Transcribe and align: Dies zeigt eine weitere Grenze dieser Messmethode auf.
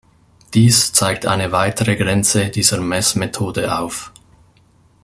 Dies 0.55 0.93
zeigt 0.93 1.27
eine 1.27 1.51
weitere 1.51 1.95
Grenze 1.95 2.49
dieser 2.49 2.81
Messmethode 2.81 3.77
auf. 3.77 4.11